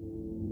I've 0.00 0.47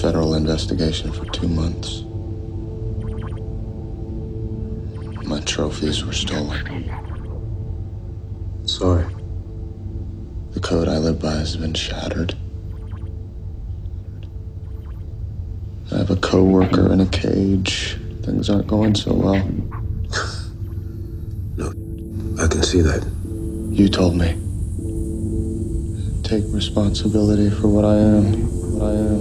federal 0.00 0.34
investigation 0.34 1.12
for 1.12 1.26
two 1.26 1.48
months. 1.48 2.04
My 5.26 5.40
trophies 5.40 6.04
were 6.04 6.14
stolen. 6.14 6.62
Sorry. 8.64 9.06
The 10.52 10.60
code 10.60 10.88
I 10.88 10.98
live 10.98 11.20
by 11.20 11.32
has 11.32 11.56
been 11.56 11.74
shattered. 11.74 12.34
I 15.92 15.98
have 15.98 16.10
a 16.10 16.16
coworker 16.16 16.92
in 16.92 17.00
a 17.00 17.06
cage. 17.06 17.98
Things 18.22 18.50
aren't 18.50 18.68
going 18.68 18.94
so 18.94 19.14
well. 19.14 19.50
No, 21.56 21.68
I 22.42 22.48
can 22.48 22.62
see 22.62 22.80
that. 22.82 23.04
You 23.70 23.88
told 23.88 24.16
me. 24.16 24.36
Take 26.22 26.44
responsibility 26.48 27.50
for 27.50 27.68
what 27.68 27.84
I 27.84 27.96
am. 27.96 28.24
What 28.74 28.82
I 28.82 28.92
am. 28.94 29.19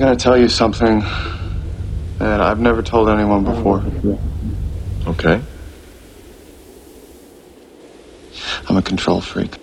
I'm 0.00 0.06
gonna 0.06 0.16
tell 0.16 0.38
you 0.38 0.48
something 0.48 1.04
that 2.18 2.40
I've 2.40 2.58
never 2.58 2.82
told 2.82 3.10
anyone 3.10 3.44
before. 3.44 3.84
Okay. 5.06 5.42
I'm 8.68 8.76
a 8.78 8.82
control 8.82 9.20
freak. 9.20 9.56